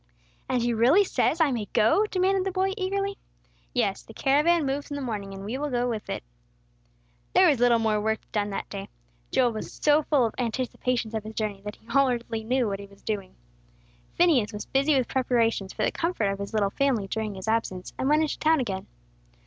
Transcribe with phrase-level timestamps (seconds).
[0.49, 3.19] "And he really says I may go?" demanded the boy, eagerly.
[3.71, 6.23] "Yes, the caravan moves in the morning, and we will go with it."
[7.33, 8.89] There was little more work done that day.
[9.29, 12.87] Joel was so full of anticipations of his journey that he scarcely knew what he
[12.87, 13.35] was doing.
[14.15, 17.93] Phineas was busy with preparations for the comfort of his little family during his absence,
[17.99, 18.87] and went into town again.